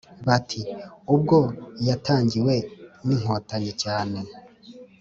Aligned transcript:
bati: 0.27 0.59
“ubwo 1.15 1.37
yatangiwe 1.87 2.55
n’inkotanyi 3.05 3.71
cyane 3.83 4.17